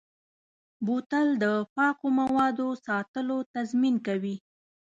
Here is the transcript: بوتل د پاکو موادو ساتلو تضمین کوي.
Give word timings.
بوتل 0.85 1.27
د 1.43 1.45
پاکو 1.75 2.07
موادو 2.19 2.67
ساتلو 2.85 3.37
تضمین 3.53 3.95
کوي. 4.07 4.35